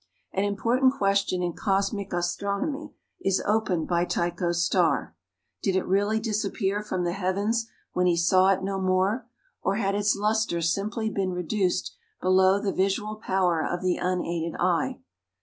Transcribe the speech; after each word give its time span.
An 0.33 0.43
important 0.43 0.95
question 0.97 1.43
in 1.43 1.53
cosmic 1.53 2.11
astronomy 2.11 2.95
is 3.19 3.39
opened 3.45 3.87
by 3.87 4.03
Tycho's 4.03 4.63
star. 4.65 5.15
Did 5.61 5.75
it 5.75 5.85
really 5.85 6.19
disappear 6.19 6.81
from 6.81 7.03
the 7.03 7.11
heavens 7.13 7.69
when 7.93 8.07
he 8.07 8.17
saw 8.17 8.47
it 8.47 8.63
no 8.63 8.79
more, 8.81 9.27
or 9.61 9.75
had 9.75 9.93
its 9.93 10.15
lustre 10.15 10.63
simply 10.63 11.11
been 11.11 11.33
reduced 11.33 11.95
below 12.19 12.59
the 12.59 12.73
visual 12.73 13.17
power 13.17 13.63
of 13.63 13.83
the 13.83 13.97
unaided 13.97 14.55
eye? 14.59 14.97